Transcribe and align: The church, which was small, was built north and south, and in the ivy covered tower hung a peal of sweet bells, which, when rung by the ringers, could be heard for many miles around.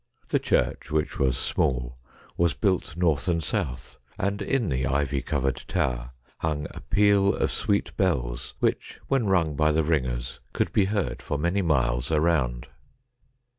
The 0.29 0.39
church, 0.39 0.89
which 0.89 1.19
was 1.19 1.37
small, 1.37 1.99
was 2.35 2.55
built 2.55 2.97
north 2.97 3.27
and 3.27 3.43
south, 3.43 3.97
and 4.17 4.41
in 4.41 4.67
the 4.69 4.87
ivy 4.87 5.21
covered 5.21 5.63
tower 5.67 6.09
hung 6.39 6.65
a 6.71 6.79
peal 6.81 7.35
of 7.35 7.51
sweet 7.51 7.95
bells, 7.97 8.55
which, 8.57 8.99
when 9.09 9.27
rung 9.27 9.55
by 9.55 9.71
the 9.71 9.83
ringers, 9.83 10.39
could 10.53 10.73
be 10.73 10.85
heard 10.85 11.21
for 11.21 11.37
many 11.37 11.61
miles 11.61 12.11
around. 12.11 12.65